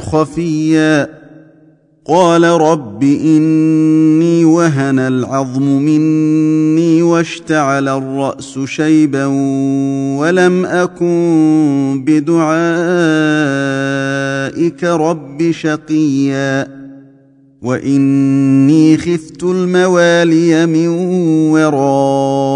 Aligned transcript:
خفيا. 0.00 1.08
قال 2.08 2.44
رب 2.44 3.02
إني 3.02 4.44
وهن 4.44 4.98
العظم 4.98 5.62
مني 5.62 7.02
واشتعل 7.02 7.88
الرأس 7.88 8.58
شيبا 8.64 9.26
ولم 10.18 10.66
أكن 10.66 12.04
بدعائك 12.06 12.44
رب 14.84 15.50
شقيا. 15.50 16.76
وإني 17.62 18.98
خفت 18.98 19.42
الموالي 19.42 20.66
من 20.66 20.88
ورائي 21.50 22.55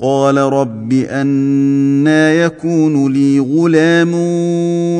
قال 0.00 0.36
رب 0.36 0.92
أنا 0.92 2.32
يكون 2.32 3.12
لي 3.12 3.40
غلام 3.40 4.10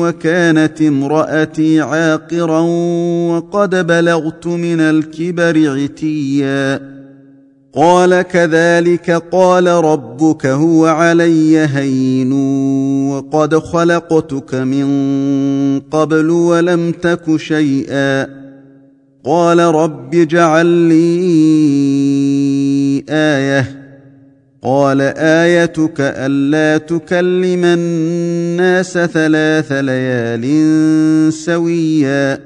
وكانت 0.01 0.81
امرأتي 0.81 1.81
عاقرا 1.81 2.59
وقد 3.29 3.87
بلغت 3.87 4.47
من 4.47 4.79
الكبر 4.79 5.79
عتيا. 5.81 6.97
قال 7.73 8.21
كذلك 8.21 9.23
قال 9.31 9.67
ربك 9.67 10.45
هو 10.45 10.85
علي 10.85 11.57
هين 11.57 12.31
وقد 13.11 13.55
خلقتك 13.55 14.55
من 14.55 14.87
قبل 15.79 16.29
ولم 16.29 16.91
تك 16.91 17.37
شيئا. 17.37 18.27
قال 19.25 19.59
رب 19.59 20.15
اجعل 20.15 20.65
لي 20.65 21.17
آية 23.09 23.76
قال 24.61 25.01
آيتك 25.17 25.95
ألا 25.99 26.77
تكلم 26.77 27.65
الناس 27.65 28.93
ثلاث 28.93 29.71
ليال 29.71 31.33
سويا 31.33 32.39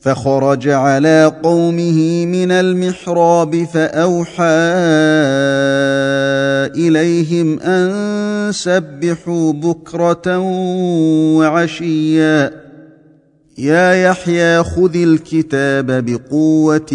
فخرج 0.00 0.68
على 0.68 1.32
قومه 1.42 2.26
من 2.26 2.50
المحراب 2.52 3.64
فأوحى 3.74 4.44
إليهم 6.76 7.60
أن 7.60 8.52
سبحوا 8.52 9.52
بكرة 9.52 10.38
وعشيا 11.38 12.65
يا 13.58 13.92
يحيى 13.92 14.62
خذ 14.62 14.96
الكتاب 14.96 16.04
بقوة 16.04 16.92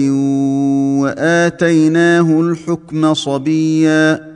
وآتيناه 1.02 2.42
الحكم 2.42 3.14
صبيا 3.14 4.32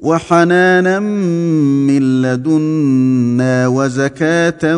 وحنانا 0.00 1.00
من 1.00 2.22
لدنا 2.22 3.68
وزكاة 3.68 4.76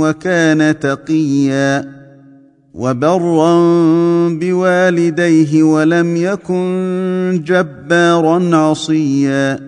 وكان 0.00 0.78
تقيا 0.78 1.98
وبرا 2.74 3.58
بوالديه 4.28 5.62
ولم 5.62 6.16
يكن 6.16 7.42
جبارا 7.46 8.56
عصيا 8.56 9.67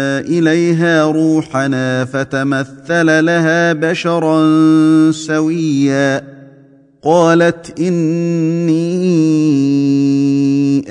إليها 0.21 1.05
روحنا 1.05 2.05
فتمثل 2.05 3.25
لها 3.25 3.73
بشرا 3.73 4.41
سويا. 5.11 6.41
قالت 7.03 7.79
إني 7.79 9.01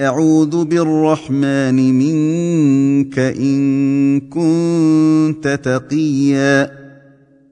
أعوذ 0.06 0.64
بالرحمن 0.64 1.94
منك 1.94 3.18
إن 3.18 4.20
كنت 4.20 5.58
تقيا. 5.64 6.70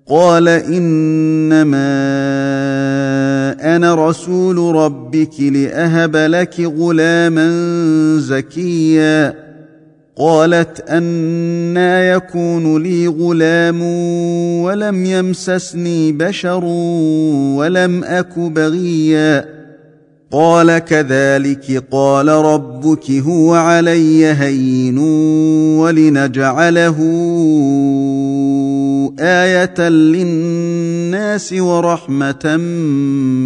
قال 0.08 0.48
إنما 0.48 1.76
أنا 3.76 4.08
رسول 4.08 4.74
ربك 4.74 5.40
لأهب 5.40 6.16
لك 6.16 6.60
غلاما 6.60 7.48
زكيا. 8.18 9.47
قالت 10.18 10.90
أنا 10.90 12.14
يكون 12.14 12.82
لي 12.82 13.06
غلام 13.08 13.82
ولم 14.62 15.04
يمسسني 15.04 16.12
بشر 16.12 16.64
ولم 17.54 18.04
أك 18.04 18.38
بغيا. 18.38 19.58
قال 20.32 20.78
كذلك 20.78 21.84
قال 21.90 22.28
ربك 22.28 23.10
هو 23.10 23.54
علي 23.54 24.26
هين 24.26 24.98
ولنجعله 25.78 26.96
آية 29.20 29.88
للناس 29.88 31.52
ورحمة 31.52 32.56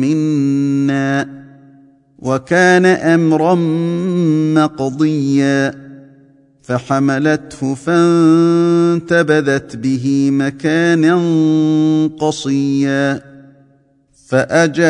منا. 0.00 1.28
وكان 2.18 2.86
أمرا 2.86 3.54
مقضيا. 4.54 5.91
فحملته 6.62 7.74
فانتبذت 7.74 9.76
به 9.76 10.30
مكانا 10.32 11.20
قصيا 12.20 13.32
فأجاءها 14.28 14.84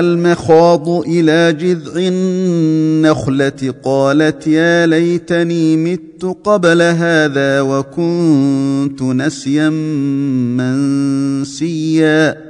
المخاض 0.00 0.88
إلى 0.88 1.52
جذع 1.52 1.92
النخلة 1.96 3.74
قالت 3.84 4.46
يا 4.46 4.86
ليتني 4.86 5.76
مت 5.76 6.36
قبل 6.44 6.82
هذا 6.82 7.60
وكنت 7.60 9.02
نسيا 9.02 9.70
منسيا 11.40 12.47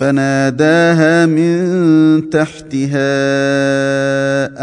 فناداها 0.00 1.26
من 1.26 2.30
تحتها 2.30 3.10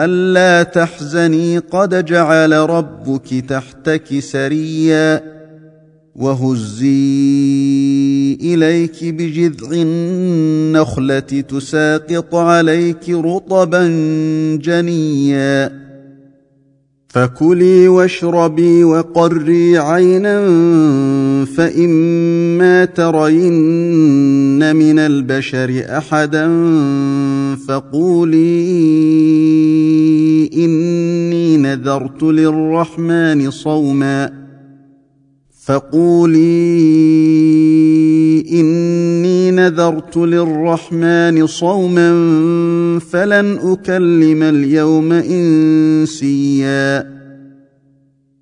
ألا 0.05 0.63
تحزني 0.63 1.57
قد 1.57 2.05
جعل 2.05 2.51
ربك 2.51 3.45
تحتك 3.49 4.19
سريا 4.19 5.23
وهزي 6.15 6.87
إليك 8.41 9.03
بجذع 9.03 9.71
النخلة 9.71 11.19
تساقط 11.19 12.35
عليك 12.35 13.09
رطبا 13.09 13.87
جنيا 14.61 15.86
فكلي 17.09 17.87
واشربي 17.87 18.83
وقري 18.83 19.77
عينا 19.77 20.45
فإما 21.45 22.85
ترين 22.85 24.75
من 24.75 24.99
البشر 24.99 25.83
أحدا 25.89 26.47
فقولي 27.67 28.87
إني 30.53 31.57
نذرت 31.57 32.23
للرحمن 32.23 33.51
صوما 33.51 34.47
فقولي 35.65 37.16
نذرت 39.67 40.17
للرحمن 40.17 41.47
صوما 41.47 42.09
فلن 43.11 43.59
أكلم 43.63 44.43
اليوم 44.43 45.11
إنسيا. 45.11 47.07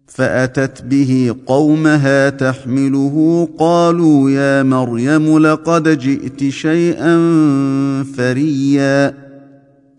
فأتت 0.07 0.81
به 0.81 1.35
قومها 1.45 2.29
تحمله 2.29 3.47
قالوا 3.59 4.29
يا 4.29 4.63
مريم 4.63 5.39
لقد 5.39 5.99
جئت 5.99 6.49
شيئا 6.49 7.17
فريا. 8.17 9.13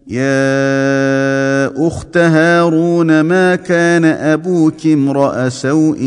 يا 0.08 1.86
أخت 1.86 2.16
هارون 2.16 3.20
ما 3.20 3.54
كان 3.54 4.04
أبوك 4.04 4.86
امرأ 4.86 5.48
سوء 5.48 5.98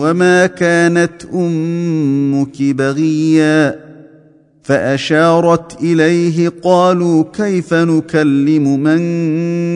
وما 0.00 0.46
كانت 0.46 1.24
أمك 1.34 2.62
بغيا؟ 2.62 3.93
فأشارت 4.64 5.82
إليه 5.82 6.52
قالوا 6.62 7.24
كيف 7.32 7.74
نكلم 7.74 8.80
من 8.80 9.00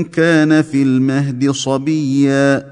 كان 0.04 0.62
في 0.62 0.82
المهد 0.82 1.50
صبيا؟ 1.50 2.66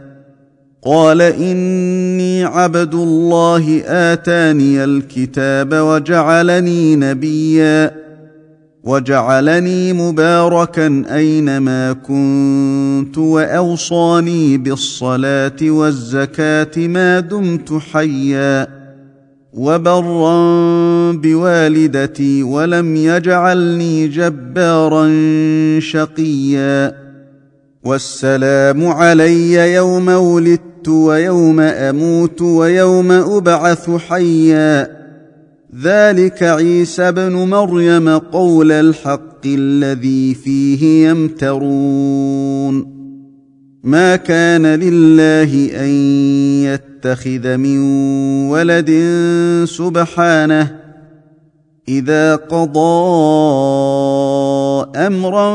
قال 0.85 1.23
إني 1.23 2.45
عبد 2.45 2.95
الله 2.95 3.83
آتاني 3.87 4.85
الكتاب 4.85 5.75
وجعلني 5.75 6.97
نبيا 6.97 8.07
وجعلني 8.85 9.93
مباركا 9.93 11.05
أينما 11.15 11.93
كنت 11.93 13.19
وأوصاني 13.19 14.57
بالصلاة 14.57 15.57
والزكاة 15.63 16.77
ما 16.77 17.21
دمت 17.21 17.73
حيا. 17.93 18.76
وبرا 19.57 21.13
بوالدتي 21.13 22.43
ولم 22.43 22.97
يجعلني 22.97 24.09
جبارا 24.09 25.11
شقيا. 25.81 26.95
والسلام 27.85 28.87
علي 28.87 29.75
يوم 29.75 30.09
ولدت 30.09 30.89
ويوم 30.89 31.61
أموت 31.61 32.43
ويوم 32.43 33.13
أبعث 33.13 33.91
حيا. 33.91 34.97
ذلك 35.83 36.43
عيسى 36.43 37.03
ابن 37.03 37.33
مريم 37.33 38.09
قول 38.09 38.73
الحق 38.73 39.47
الذي 39.47 40.35
فيه 40.35 41.09
يمترون. 41.09 42.97
ما 43.85 44.17
كان 44.17 44.67
لله 44.67 45.71
أن 45.75 46.96
يتخذ 47.07 47.57
من 47.57 47.79
ولد 48.51 48.91
سبحانه 49.65 50.77
إذا 51.89 52.37
قضى 52.37 52.81
أمرا 54.97 55.53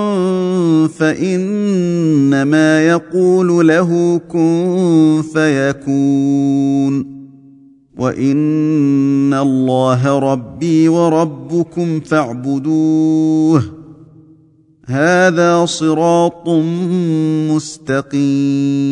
فإنما 0.87 2.87
يقول 2.87 3.67
له 3.67 4.21
كن 4.29 5.23
فيكون 5.33 7.21
وإن 7.97 9.33
الله 9.33 10.19
ربي 10.19 10.87
وربكم 10.87 11.99
فاعبدوه 11.99 13.63
هذا 14.85 15.65
صراط 15.65 16.49
مستقيم 17.51 18.91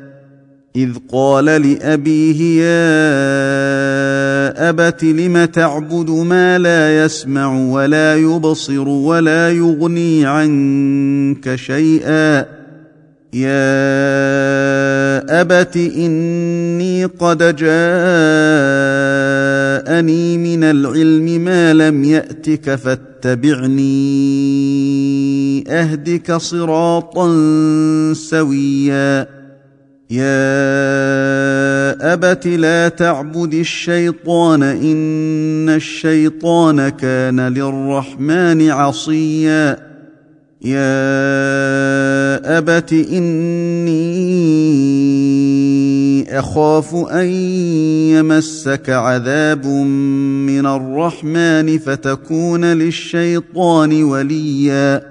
إذ 0.75 0.89
قال 1.11 1.45
لأبيه 1.45 2.61
يا 2.61 3.09
أبت 4.69 5.03
لم 5.03 5.45
تعبد 5.45 6.09
ما 6.09 6.57
لا 6.57 7.05
يسمع 7.05 7.71
ولا 7.71 8.15
يبصر 8.15 8.87
ولا 8.87 9.51
يغني 9.51 10.25
عنك 10.25 11.55
شيئا؟ 11.55 12.45
يا 13.33 13.81
أبت 15.41 15.77
إني 15.77 17.05
قد 17.05 17.55
جاء 17.55 18.91
جاءني 19.81 20.37
من 20.37 20.63
العلم 20.63 21.25
ما 21.25 21.73
لم 21.73 22.03
يأتك 22.03 22.75
فاتبعني 22.75 23.93
أهدك 25.67 26.31
صراطا 26.35 27.27
سويا. 28.13 29.40
يا 30.11 32.13
ابت 32.13 32.47
لا 32.47 32.89
تعبد 32.89 33.53
الشيطان 33.53 34.63
ان 34.63 35.69
الشيطان 35.69 36.89
كان 36.89 37.39
للرحمن 37.39 38.69
عصيا 38.69 39.77
يا 40.61 40.77
ابت 42.57 42.93
اني 42.93 44.01
اخاف 46.39 46.95
ان 46.95 47.27
يمسك 48.11 48.89
عذاب 48.89 49.65
من 49.65 50.65
الرحمن 50.65 51.77
فتكون 51.77 52.65
للشيطان 52.65 54.03
وليا 54.03 55.10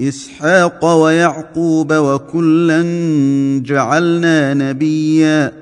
إسحاق 0.00 0.84
ويعقوب 0.84 1.92
وكلا 1.92 2.82
جعلنا 3.64 4.54
نبيا 4.54 5.52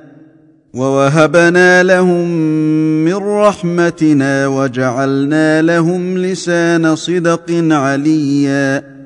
ووهبنا 0.75 1.83
لهم 1.83 2.29
من 3.05 3.15
رحمتنا 3.15 4.47
وجعلنا 4.47 5.63
لهم 5.63 6.19
لسان 6.19 6.97
صدق 6.97 7.51
عليا 7.71 8.97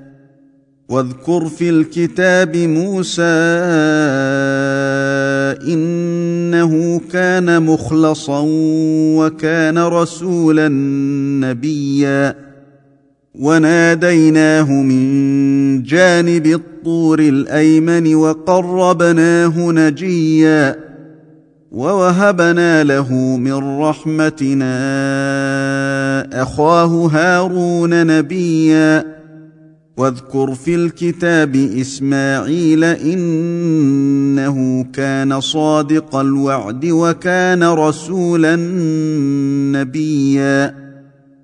واذكر 0.89 1.47
في 1.47 1.71
الكتاب 1.71 2.57
موسى 2.57 3.23
إنه 5.73 7.01
كان 7.13 7.63
مخلصا 7.63 8.45
وكان 9.17 9.79
رسولا 9.79 10.69
نبيا 11.49 12.50
وناديناه 13.41 14.73
من 14.73 15.83
جانب 15.83 16.47
الطور 16.47 17.19
الأيمن 17.19 18.15
وقربناه 18.15 19.73
نجيا 19.73 20.77
ووهبنا 21.73 22.85
له 22.85 23.15
من 23.37 23.81
رحمتنا 23.81 24.73
أخاه 26.43 27.07
هارون 27.07 28.07
نبيا 28.07 29.21
واذكر 29.97 30.55
في 30.55 30.75
الكتاب 30.75 31.57
إسماعيل 31.57 32.85
إنه 32.85 34.87
كان 34.93 35.41
صادق 35.41 36.17
الوعد 36.17 36.87
وكان 36.87 37.65
رسولا 37.65 38.57
نبيا 39.79 40.80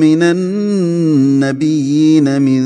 من 0.00 0.22
النبيين 0.22 1.88
من 2.42 2.62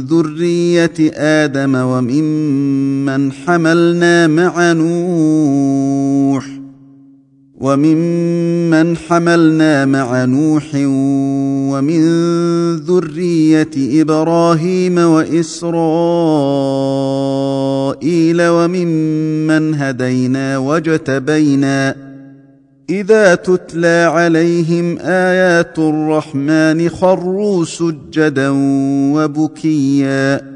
ذرية 0.00 1.10
آدم 1.14 1.74
وممن 1.74 3.32
حملنا 3.32 4.26
مع 4.26 4.72
نوح 4.72 6.46
وممن 7.60 8.96
حملنا 8.96 9.84
مع 9.84 10.24
نوح 10.24 10.64
ومن 11.72 12.02
ذرية 12.76 14.02
إبراهيم 14.02 14.98
وإسرائيل 14.98 15.72
وممن 18.42 19.74
هدينا 19.74 20.58
واجتبينا 20.58 22.11
إذا 22.92 23.34
تتلى 23.34 24.10
عليهم 24.12 24.98
آيات 25.00 25.78
الرحمن 25.78 26.88
خروا 26.88 27.64
سجدا 27.64 28.48
وبكيا 29.14 30.52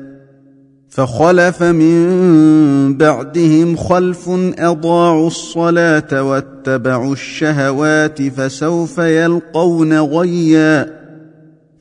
فخلف 0.88 1.62
من 1.62 2.97
بعدهم 2.97 3.76
خلف 3.76 4.28
أضاعوا 4.59 5.26
الصلاة 5.26 6.23
واتبعوا 6.23 7.12
الشهوات 7.12 8.23
فسوف 8.23 8.99
يلقون 8.99 10.00
غيا 10.00 11.05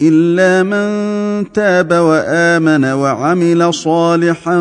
الا 0.02 0.64
من 0.64 1.54
تاب 1.54 1.92
وامن 1.92 2.86
وعمل 2.86 3.74
صالحا 3.74 4.60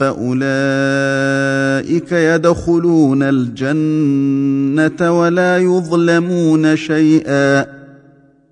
فاولئك 0.00 2.12
يدخلون 2.12 3.22
الجنه 3.22 5.20
ولا 5.20 5.58
يظلمون 5.58 6.76
شيئا. 6.76 7.66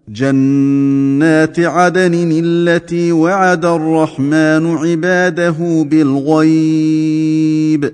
جنات 0.09 1.61
عدن 1.61 2.31
التي 2.45 3.13
وعد 3.13 3.65
الرحمن 3.65 4.77
عباده 4.77 5.87
بالغيب. 5.91 7.93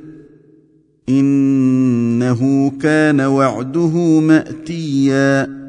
انه 1.08 2.72
كان 2.82 3.20
وعده 3.20 4.20
ماتيا. 4.20 5.59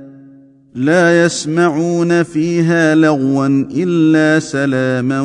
لا 0.75 1.25
يسمعون 1.25 2.23
فيها 2.23 2.95
لغوا 2.95 3.65
إلا 3.75 4.39
سلاما 4.39 5.21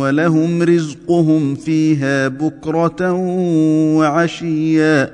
ولهم 0.00 0.62
رزقهم 0.62 1.54
فيها 1.54 2.28
بكرة 2.28 3.12
وعشيا. 3.96 5.10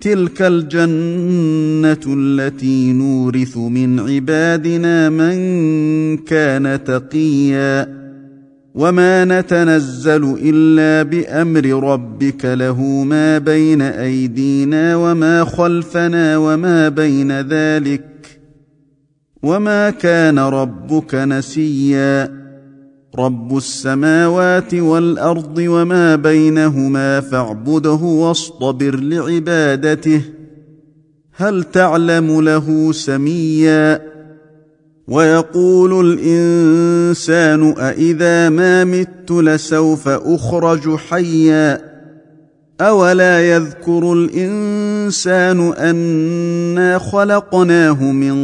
تلك 0.00 0.42
الجنة 0.42 2.16
التي 2.16 2.92
نورث 2.92 3.56
من 3.56 4.00
عبادنا 4.00 5.10
من 5.10 5.36
كان 6.16 6.84
تقيا. 6.84 8.02
وما 8.74 9.24
نتنزل 9.24 10.36
إلا 10.42 11.02
بأمر 11.10 11.92
ربك 11.92 12.44
له 12.44 12.82
ما 12.82 13.38
بين 13.38 13.82
أيدينا 13.82 14.96
وما 14.96 15.44
خلفنا 15.44 16.36
وما 16.36 16.88
بين 16.88 17.40
ذلك. 17.40 18.11
وما 19.42 19.90
كان 19.90 20.38
ربك 20.38 21.14
نسيا 21.14 22.42
رب 23.18 23.56
السماوات 23.56 24.74
والارض 24.74 25.58
وما 25.58 26.16
بينهما 26.16 27.20
فاعبده 27.20 27.90
واصطبر 27.90 28.96
لعبادته 29.00 30.22
هل 31.36 31.64
تعلم 31.64 32.40
له 32.40 32.92
سميا 32.92 34.12
ويقول 35.08 36.06
الانسان 36.06 37.74
أإذا 37.78 38.48
ما 38.48 38.84
مت 38.84 39.30
لسوف 39.30 40.08
اخرج 40.08 40.96
حيا 40.96 41.91
اولا 42.80 43.56
يذكر 43.56 44.12
الانسان 44.12 45.72
انا 45.72 46.98
خلقناه 46.98 48.02
من 48.02 48.36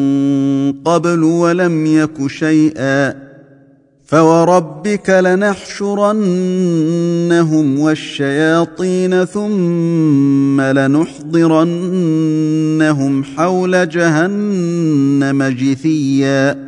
قبل 0.84 1.22
ولم 1.22 1.86
يك 1.86 2.26
شيئا 2.26 3.28
فوربك 4.06 5.10
لنحشرنهم 5.10 6.18
والشياطين 7.80 9.24
ثم 9.24 10.60
لنحضرنهم 10.60 11.64
حول 13.24 13.88
جهنم 13.88 15.42
جثيا 15.42 16.67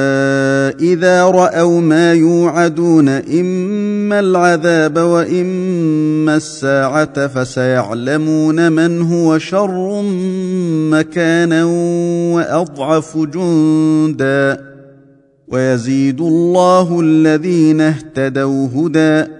إذا 0.81 1.23
رأوا 1.23 1.81
ما 1.81 2.13
يوعدون 2.13 3.09
إما 3.09 4.19
العذاب 4.19 4.97
وإما 4.97 6.35
الساعة 6.35 7.27
فسيعلمون 7.27 8.71
من 8.71 9.01
هو 9.01 9.37
شر 9.37 10.01
مكانا 10.91 11.65
وأضعف 12.33 13.17
جندا 13.17 14.71
ويزيد 15.47 16.21
الله 16.21 16.99
الذين 17.01 17.81
اهتدوا 17.81 18.67
هدى 18.75 19.31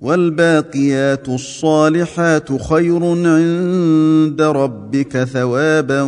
والباقيات 0.00 1.28
الصالحات 1.28 2.62
خير 2.62 3.04
عند 3.06 4.42
ربك 4.42 5.24
ثوابا 5.24 6.02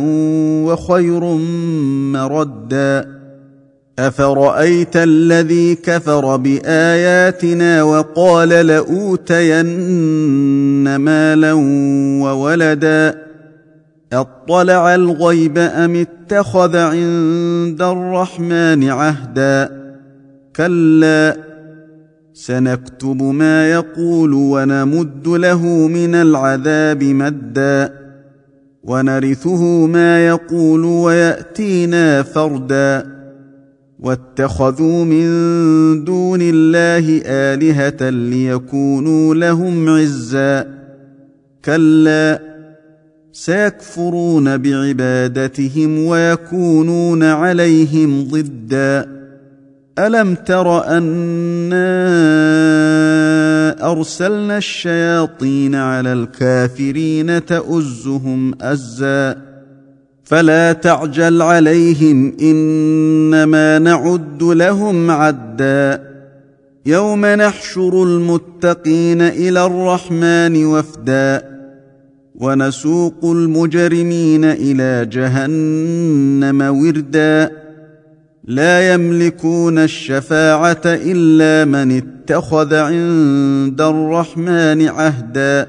وخير 0.65 1.23
مردا 2.13 3.16
افرايت 3.99 4.95
الذي 4.95 5.75
كفر 5.75 6.35
باياتنا 6.35 7.83
وقال 7.83 8.49
لاوتين 8.49 9.65
مالا 10.95 11.53
وولدا 12.23 13.27
اطلع 14.13 14.95
الغيب 14.95 15.57
ام 15.57 15.95
اتخذ 15.95 16.75
عند 16.75 17.81
الرحمن 17.81 18.89
عهدا 18.89 19.69
كلا 20.55 21.37
سنكتب 22.33 23.23
ما 23.23 23.71
يقول 23.71 24.33
ونمد 24.33 25.27
له 25.27 25.65
من 25.87 26.15
العذاب 26.15 27.03
مدا 27.03 27.93
ونرثه 28.83 29.85
ما 29.85 30.27
يقول 30.27 30.85
وياتينا 30.85 32.23
فردا 32.23 33.16
واتخذوا 33.99 35.05
من 35.05 35.27
دون 36.03 36.39
الله 36.41 37.21
آلهة 37.25 38.09
ليكونوا 38.09 39.35
لهم 39.35 39.89
عزا. 39.89 40.67
كلا 41.65 42.41
سيكفرون 43.33 44.57
بعبادتهم 44.57 46.05
ويكونون 46.05 47.23
عليهم 47.23 48.23
ضدا. 48.23 49.17
ألم 49.99 50.35
تر 50.35 50.87
أنا 50.87 51.87
أرسلنا 53.91 54.57
الشياطين 54.57 55.75
على 55.75 56.13
الكافرين 56.13 57.45
تؤزهم 57.45 58.53
أزا؟ 58.61 59.46
فلا 60.27 60.73
تعجل 60.73 61.41
عليهم 61.41 62.37
إنما 62.41 63.79
نعد 63.79 64.43
لهم 64.43 65.11
عدا. 65.11 66.03
يوم 66.85 67.25
نحشر 67.25 68.03
المتقين 68.03 69.21
إلى 69.21 69.65
الرحمن 69.65 70.65
وفدا. 70.65 71.43
ونسوق 72.35 73.19
المجرمين 73.23 74.45
إلى 74.45 75.05
جهنم 75.05 76.61
وردا. 76.61 77.51
لا 78.43 78.93
يملكون 78.93 79.77
الشفاعة 79.77 80.81
إلا 80.85 81.65
من 81.65 81.97
اتخذ 81.97 82.75
عند 82.75 83.81
الرحمن 83.81 84.87
عهدا. 84.87 85.67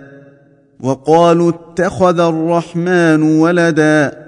وقالوا 0.80 1.52
اتخذ 1.52 2.20
الرحمن 2.20 3.22
ولدا. 3.22 4.27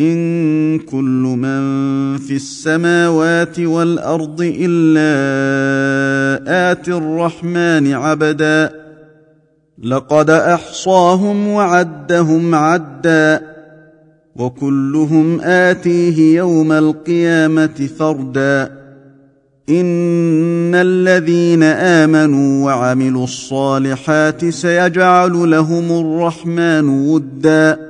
إن 0.00 0.78
كل 0.78 1.36
من 1.38 1.60
في 2.18 2.36
السماوات 2.36 3.60
والأرض 3.60 4.52
إلا 4.58 5.10
اتي 6.72 6.92
الرحمن 6.92 7.92
عبدا. 7.92 8.72
لقد 9.82 10.30
أحصاهم 10.30 11.48
وعدهم 11.48 12.54
عدا. 12.54 13.40
وكلهم 14.36 15.40
آتيه 15.40 16.36
يوم 16.36 16.72
القيامة 16.72 17.88
فردا. 17.98 18.80
إن 19.68 20.74
الذين 20.74 21.62
آمنوا 21.62 22.64
وعملوا 22.64 23.24
الصالحات 23.24 24.48
سيجعل 24.48 25.50
لهم 25.50 26.00
الرحمن 26.00 26.88
ودا. 26.88 27.89